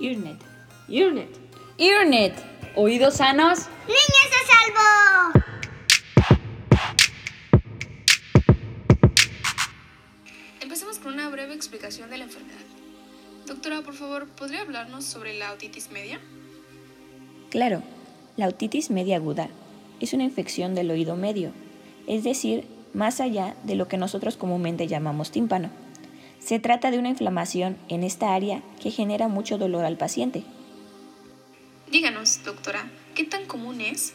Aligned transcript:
Earnet. 0.00 0.38
Earnet. 0.88 1.28
Earnet. 1.78 2.34
¿Oídos 2.74 3.14
sanos? 3.14 3.60
¡Niños 3.86 4.30
a 4.32 4.42
salvo! 4.52 5.44
Empecemos 10.60 10.98
con 10.98 11.14
una 11.14 11.28
breve 11.28 11.54
explicación 11.54 12.10
de 12.10 12.18
la 12.18 12.24
enfermedad. 12.24 12.58
Doctora, 13.46 13.82
por 13.82 13.94
favor, 13.94 14.26
¿podría 14.26 14.62
hablarnos 14.62 15.04
sobre 15.04 15.38
la 15.38 15.52
otitis 15.52 15.90
media? 15.92 16.18
Claro, 17.50 17.82
la 18.36 18.48
otitis 18.48 18.90
media 18.90 19.16
aguda 19.16 19.48
es 20.00 20.12
una 20.12 20.24
infección 20.24 20.74
del 20.74 20.90
oído 20.90 21.14
medio, 21.14 21.52
es 22.08 22.24
decir, 22.24 22.66
más 22.94 23.20
allá 23.20 23.54
de 23.62 23.76
lo 23.76 23.86
que 23.86 23.96
nosotros 23.96 24.36
comúnmente 24.36 24.88
llamamos 24.88 25.30
tímpano. 25.30 25.70
Se 26.44 26.58
trata 26.58 26.90
de 26.90 26.98
una 26.98 27.08
inflamación 27.08 27.78
en 27.88 28.04
esta 28.04 28.34
área 28.34 28.62
que 28.78 28.90
genera 28.90 29.28
mucho 29.28 29.56
dolor 29.56 29.86
al 29.86 29.96
paciente. 29.96 30.42
Díganos, 31.90 32.44
doctora, 32.44 32.90
¿qué 33.14 33.24
tan 33.24 33.46
común 33.46 33.80
es? 33.80 34.12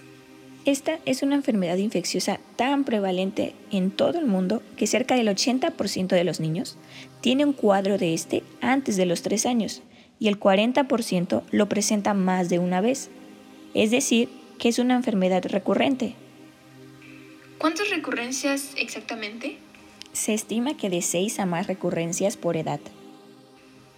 Esta 0.64 1.00
es 1.06 1.24
una 1.24 1.34
enfermedad 1.34 1.78
infecciosa 1.78 2.40
tan 2.56 2.84
prevalente 2.84 3.56
en 3.72 3.90
todo 3.90 4.20
el 4.20 4.28
mundo 4.28 4.62
que 4.78 4.86
cerca 4.86 5.16
del 5.16 5.28
80% 5.28 6.10
de 6.10 6.24
los 6.24 6.40
niños 6.40 6.78
tiene 7.22 7.46
un 7.46 7.54
cuadro 7.54 7.98
de 7.98 8.14
este 8.14 8.44
antes 8.62 8.96
de 8.96 9.08
los 9.08 9.24
3 9.24 9.48
años 9.48 9.82
y 10.20 10.28
el 10.28 10.40
40% 10.40 11.42
lo 11.50 11.68
presenta 11.68 12.14
más 12.14 12.48
de 12.50 12.60
una 12.60 12.80
vez. 12.80 13.10
Es 13.74 13.90
decir, 13.90 14.30
que 14.60 14.70
es 14.70 14.78
una 14.78 14.96
enfermedad 14.96 15.44
recurrente. 15.48 16.14
¿Cuántas 17.58 17.90
recurrencias 17.90 18.74
exactamente? 18.78 19.58
Se 20.14 20.34
estima 20.34 20.76
que 20.76 20.90
de 20.90 21.02
6 21.02 21.40
a 21.40 21.46
más 21.46 21.68
recurrencias 21.68 22.38
por 22.38 22.58
edad. 22.58 22.80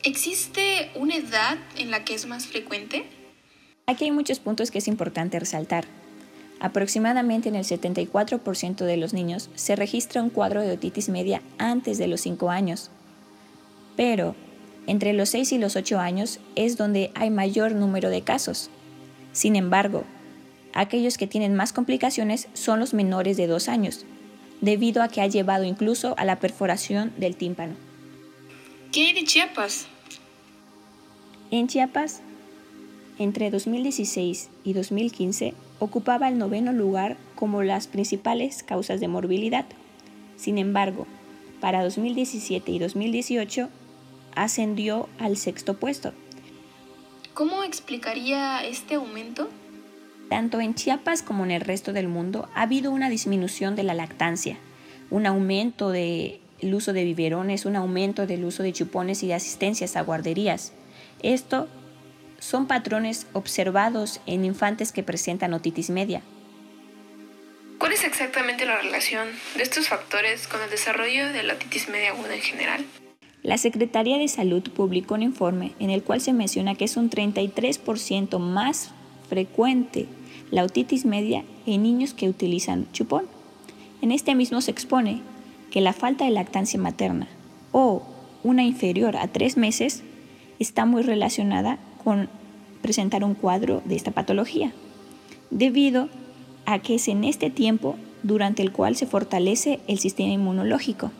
¿Existe 0.03 0.91
una 0.95 1.15
edad 1.15 1.57
en 1.77 1.91
la 1.91 2.03
que 2.03 2.15
es 2.15 2.25
más 2.25 2.47
frecuente? 2.47 3.05
Aquí 3.85 4.05
hay 4.05 4.11
muchos 4.11 4.39
puntos 4.39 4.71
que 4.71 4.79
es 4.79 4.87
importante 4.87 5.39
resaltar. 5.39 5.85
Aproximadamente 6.59 7.49
en 7.49 7.55
el 7.55 7.65
74% 7.65 8.85
de 8.85 8.97
los 8.97 9.13
niños 9.13 9.49
se 9.55 9.75
registra 9.75 10.21
un 10.21 10.29
cuadro 10.29 10.61
de 10.61 10.71
otitis 10.71 11.09
media 11.09 11.41
antes 11.57 11.97
de 11.97 12.07
los 12.07 12.21
5 12.21 12.49
años. 12.49 12.91
Pero 13.95 14.35
entre 14.87 15.13
los 15.13 15.29
6 15.29 15.53
y 15.53 15.57
los 15.57 15.75
8 15.75 15.99
años 15.99 16.39
es 16.55 16.77
donde 16.77 17.11
hay 17.15 17.29
mayor 17.29 17.73
número 17.73 18.09
de 18.09 18.21
casos. 18.21 18.69
Sin 19.33 19.55
embargo, 19.55 20.03
aquellos 20.73 21.17
que 21.17 21.27
tienen 21.27 21.55
más 21.55 21.73
complicaciones 21.73 22.47
son 22.53 22.79
los 22.79 22.93
menores 22.93 23.37
de 23.37 23.47
2 23.47 23.67
años, 23.67 24.05
debido 24.61 25.03
a 25.03 25.07
que 25.09 25.21
ha 25.21 25.27
llevado 25.27 25.63
incluso 25.63 26.15
a 26.17 26.25
la 26.25 26.39
perforación 26.39 27.13
del 27.17 27.35
tímpano. 27.35 27.73
¿Qué 28.91 29.07
hay 29.07 29.13
de 29.13 29.23
Chiapas? 29.23 29.87
En 31.49 31.67
Chiapas, 31.67 32.21
entre 33.17 33.51
2016 33.51 34.49
y 34.63 34.73
2015, 34.73 35.53
ocupaba 35.79 36.29
el 36.29 36.37
noveno 36.37 36.71
lugar 36.71 37.17
como 37.35 37.63
las 37.63 37.87
principales 37.87 38.63
causas 38.63 38.99
de 38.99 39.07
morbilidad. 39.07 39.65
Sin 40.37 40.57
embargo, 40.57 41.07
para 41.59 41.83
2017 41.83 42.71
y 42.71 42.79
2018 42.79 43.69
ascendió 44.35 45.09
al 45.19 45.37
sexto 45.37 45.77
puesto. 45.77 46.13
¿Cómo 47.33 47.63
explicaría 47.63 48.63
este 48.63 48.95
aumento? 48.95 49.49
Tanto 50.31 50.61
en 50.61 50.75
Chiapas 50.75 51.23
como 51.23 51.43
en 51.43 51.51
el 51.51 51.59
resto 51.59 51.91
del 51.91 52.07
mundo 52.07 52.47
ha 52.55 52.61
habido 52.61 52.91
una 52.91 53.09
disminución 53.09 53.75
de 53.75 53.83
la 53.83 53.93
lactancia, 53.93 54.55
un 55.09 55.25
aumento 55.25 55.89
del 55.89 56.39
uso 56.61 56.93
de 56.93 57.03
biberones, 57.03 57.65
un 57.65 57.75
aumento 57.75 58.25
del 58.25 58.45
uso 58.45 58.63
de 58.63 58.71
chupones 58.71 59.23
y 59.23 59.27
de 59.27 59.33
asistencias 59.33 59.97
a 59.97 60.03
guarderías. 60.03 60.71
Esto 61.21 61.67
son 62.39 62.65
patrones 62.65 63.27
observados 63.33 64.21
en 64.25 64.45
infantes 64.45 64.93
que 64.93 65.03
presentan 65.03 65.53
otitis 65.53 65.89
media. 65.89 66.21
¿Cuál 67.77 67.91
es 67.91 68.05
exactamente 68.05 68.65
la 68.65 68.77
relación 68.77 69.27
de 69.57 69.63
estos 69.63 69.89
factores 69.89 70.47
con 70.47 70.61
el 70.61 70.69
desarrollo 70.69 71.27
de 71.33 71.43
la 71.43 71.55
otitis 71.55 71.89
media 71.89 72.11
aguda 72.11 72.35
en 72.35 72.41
general? 72.41 72.85
La 73.43 73.57
Secretaría 73.57 74.17
de 74.17 74.29
Salud 74.29 74.63
publicó 74.73 75.15
un 75.15 75.23
informe 75.23 75.73
en 75.81 75.89
el 75.89 76.03
cual 76.03 76.21
se 76.21 76.31
menciona 76.31 76.75
que 76.75 76.85
es 76.85 76.95
un 76.95 77.09
33% 77.09 78.39
más 78.39 78.91
frecuente 79.27 80.07
la 80.51 80.63
otitis 80.63 81.05
media 81.05 81.43
en 81.65 81.83
niños 81.83 82.13
que 82.13 82.29
utilizan 82.29 82.87
chupón. 82.91 83.25
En 84.01 84.11
este 84.11 84.35
mismo 84.35 84.61
se 84.61 84.71
expone 84.71 85.21
que 85.71 85.81
la 85.81 85.93
falta 85.93 86.25
de 86.25 86.31
lactancia 86.31 86.79
materna 86.79 87.27
o 87.71 88.03
una 88.43 88.63
inferior 88.63 89.15
a 89.17 89.27
tres 89.27 89.57
meses 89.57 90.03
está 90.59 90.85
muy 90.85 91.01
relacionada 91.01 91.79
con 92.03 92.29
presentar 92.81 93.23
un 93.23 93.35
cuadro 93.35 93.81
de 93.85 93.95
esta 93.95 94.11
patología, 94.11 94.73
debido 95.49 96.09
a 96.65 96.79
que 96.79 96.95
es 96.95 97.07
en 97.07 97.23
este 97.23 97.49
tiempo 97.49 97.95
durante 98.23 98.61
el 98.61 98.71
cual 98.71 98.95
se 98.95 99.05
fortalece 99.05 99.79
el 99.87 99.99
sistema 99.99 100.31
inmunológico. 100.31 101.11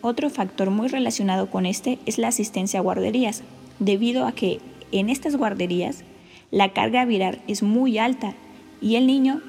Otro 0.00 0.30
factor 0.30 0.70
muy 0.70 0.88
relacionado 0.88 1.50
con 1.50 1.66
este 1.66 1.98
es 2.06 2.18
la 2.18 2.28
asistencia 2.28 2.80
a 2.80 2.82
guarderías, 2.82 3.42
debido 3.78 4.26
a 4.26 4.32
que 4.32 4.60
en 4.92 5.08
estas 5.08 5.36
guarderías 5.36 6.04
la 6.50 6.72
carga 6.72 7.04
viral 7.04 7.40
es 7.46 7.62
muy 7.62 7.98
alta 7.98 8.34
y 8.80 8.96
el 8.96 9.06
niño 9.06 9.40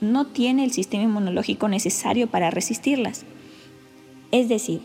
no 0.00 0.26
tiene 0.26 0.64
el 0.64 0.72
sistema 0.72 1.04
inmunológico 1.04 1.68
necesario 1.68 2.26
para 2.26 2.50
resistirlas. 2.50 3.24
Es 4.32 4.48
decir, 4.48 4.80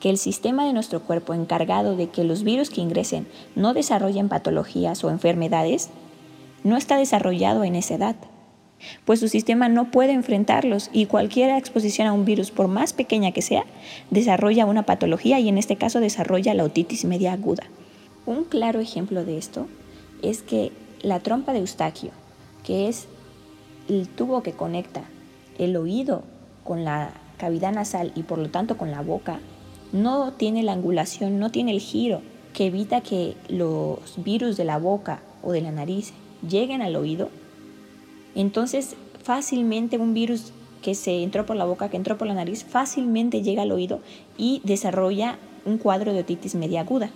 que 0.00 0.10
el 0.10 0.18
sistema 0.18 0.64
de 0.64 0.72
nuestro 0.72 1.00
cuerpo 1.00 1.34
encargado 1.34 1.96
de 1.96 2.08
que 2.08 2.24
los 2.24 2.42
virus 2.42 2.70
que 2.70 2.80
ingresen 2.80 3.26
no 3.56 3.74
desarrollen 3.74 4.28
patologías 4.28 5.02
o 5.04 5.10
enfermedades, 5.10 5.90
no 6.64 6.76
está 6.76 6.96
desarrollado 6.96 7.64
en 7.64 7.74
esa 7.74 7.94
edad, 7.94 8.16
pues 9.04 9.20
su 9.20 9.28
sistema 9.28 9.68
no 9.68 9.90
puede 9.90 10.12
enfrentarlos 10.12 10.90
y 10.92 11.06
cualquier 11.06 11.50
exposición 11.50 12.06
a 12.06 12.12
un 12.12 12.24
virus, 12.24 12.50
por 12.50 12.68
más 12.68 12.92
pequeña 12.92 13.32
que 13.32 13.42
sea, 13.42 13.64
desarrolla 14.10 14.66
una 14.66 14.84
patología 14.84 15.40
y 15.40 15.48
en 15.48 15.58
este 15.58 15.76
caso 15.76 16.00
desarrolla 16.00 16.54
la 16.54 16.64
otitis 16.64 17.04
media 17.04 17.32
aguda. 17.32 17.64
Un 18.26 18.44
claro 18.44 18.80
ejemplo 18.80 19.24
de 19.24 19.38
esto 19.38 19.66
es 20.22 20.42
que 20.42 20.70
la 21.02 21.20
trompa 21.20 21.52
de 21.52 21.60
Eustaquio, 21.60 22.10
que 22.62 22.88
es 22.88 23.08
el 23.88 24.08
tubo 24.08 24.42
que 24.42 24.52
conecta 24.52 25.02
el 25.58 25.76
oído 25.76 26.22
con 26.64 26.84
la 26.84 27.12
cavidad 27.38 27.72
nasal 27.72 28.12
y 28.14 28.22
por 28.22 28.38
lo 28.38 28.50
tanto 28.50 28.76
con 28.76 28.90
la 28.90 29.02
boca, 29.02 29.40
no 29.92 30.32
tiene 30.32 30.62
la 30.62 30.72
angulación, 30.72 31.38
no 31.38 31.50
tiene 31.50 31.72
el 31.72 31.80
giro 31.80 32.20
que 32.52 32.66
evita 32.66 33.00
que 33.00 33.36
los 33.48 34.22
virus 34.22 34.56
de 34.56 34.64
la 34.64 34.78
boca 34.78 35.20
o 35.42 35.52
de 35.52 35.60
la 35.60 35.70
nariz 35.70 36.12
lleguen 36.46 36.82
al 36.82 36.96
oído, 36.96 37.30
entonces 38.34 38.96
fácilmente 39.22 39.98
un 39.98 40.14
virus 40.14 40.52
que 40.82 40.94
se 40.94 41.22
entró 41.22 41.46
por 41.46 41.56
la 41.56 41.64
boca, 41.64 41.88
que 41.88 41.96
entró 41.96 42.18
por 42.18 42.28
la 42.28 42.34
nariz, 42.34 42.64
fácilmente 42.64 43.42
llega 43.42 43.62
al 43.62 43.72
oído 43.72 44.00
y 44.36 44.60
desarrolla 44.64 45.38
un 45.64 45.78
cuadro 45.78 46.12
de 46.12 46.20
otitis 46.20 46.54
media 46.54 46.80
aguda. 46.82 47.10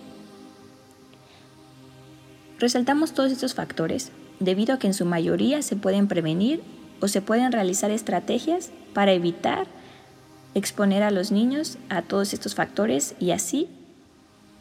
Resaltamos 2.59 3.13
todos 3.13 3.31
estos 3.31 3.53
factores 3.53 4.11
debido 4.43 4.73
a 4.73 4.79
que 4.79 4.87
en 4.87 4.93
su 4.93 5.05
mayoría 5.05 5.61
se 5.61 5.75
pueden 5.75 6.07
prevenir 6.07 6.61
o 6.99 7.07
se 7.07 7.21
pueden 7.21 7.51
realizar 7.51 7.91
estrategias 7.91 8.71
para 8.93 9.13
evitar 9.13 9.67
exponer 10.55 11.03
a 11.03 11.11
los 11.11 11.31
niños 11.31 11.77
a 11.89 12.03
todos 12.03 12.33
estos 12.33 12.55
factores 12.55 13.15
y 13.19 13.31
así 13.31 13.67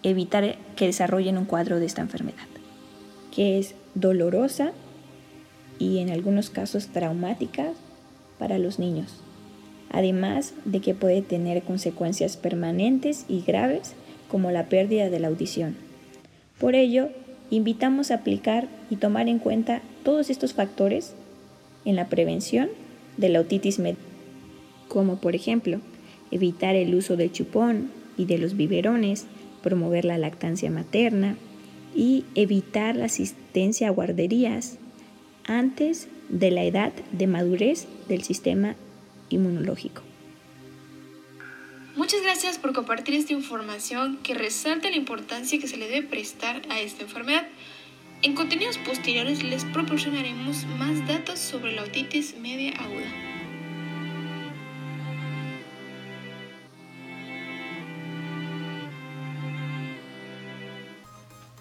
evitar 0.03 0.57
que 0.77 0.87
desarrollen 0.87 1.39
un 1.39 1.45
cuadro 1.45 1.79
de 1.79 1.87
esta 1.87 2.01
enfermedad, 2.01 2.47
que 3.35 3.59
es 3.59 3.75
dolorosa 3.95 4.73
y 5.79 5.99
en 5.99 6.11
algunos 6.11 6.51
casos 6.51 6.89
traumática 6.89 7.73
para 8.39 8.59
los 8.59 8.79
niños, 8.79 9.17
además 9.91 10.55
de 10.65 10.81
que 10.81 10.95
puede 10.95 11.23
tener 11.23 11.63
consecuencias 11.63 12.37
permanentes 12.37 13.25
y 13.29 13.43
graves 13.43 13.95
como 14.29 14.51
la 14.51 14.69
pérdida 14.69 15.11
de 15.11 15.21
la 15.21 15.29
audición. 15.29 15.77
Por 16.59 16.75
ello, 16.75 17.11
invitamos 17.53 18.11
a 18.11 18.17
aplicar 18.17 18.69
y 18.91 18.97
tomar 18.97 19.29
en 19.29 19.39
cuenta 19.39 19.83
todos 20.03 20.29
estos 20.29 20.53
factores 20.53 21.15
en 21.85 21.95
la 21.95 22.09
prevención 22.09 22.69
de 23.17 23.29
la 23.29 23.41
otitis 23.41 23.79
media 23.79 24.13
como 24.93 25.17
por 25.17 25.35
ejemplo 25.35 25.81
evitar 26.31 26.77
el 26.77 26.95
uso 26.95 27.17
del 27.17 27.33
chupón 27.33 27.91
y 28.19 28.27
de 28.27 28.37
los 28.37 28.59
biberones, 28.59 29.25
promover 29.63 30.05
la 30.05 30.19
lactancia 30.19 30.71
materna 30.71 31.37
y 31.95 32.25
evitar 32.35 32.95
la 32.95 33.07
asistencia 33.07 33.89
a 33.89 33.91
guarderías 33.91 34.77
antes 35.47 36.09
de 36.29 36.51
la 36.51 36.65
edad 36.65 36.93
de 37.13 37.27
madurez 37.27 37.87
del 38.07 38.23
sistema 38.23 38.77
inmunológico. 39.31 40.03
Muchas 41.95 42.23
gracias 42.23 42.57
por 42.57 42.73
compartir 42.73 43.15
esta 43.15 43.35
información 43.35 44.17
que 44.23 44.33
resalta 44.33 44.89
la 44.89 44.97
importancia 44.97 45.59
que 45.59 45.69
se 45.69 45.77
le 45.77 45.89
debe 45.89 46.07
prestar 46.07 46.63
a 46.71 46.81
esta 46.81 47.03
enfermedad. 47.03 47.47
En 48.23 48.35
contenidos 48.35 48.79
posteriores 48.79 49.43
les 49.43 49.67
proporcionaremos 49.67 50.65
más 50.79 51.07
datos 51.07 51.39
sobre 51.39 51.73
la 51.73 51.83
otitis 51.83 52.35
media 52.39 52.73
aguda. 52.79 53.13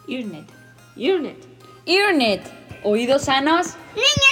Earnet. 0.07 0.45
Earnet. 0.95 1.37
Earnet. 1.85 2.41
Oídos 2.83 3.25
sanos. 3.25 3.75
Niños 3.95 4.30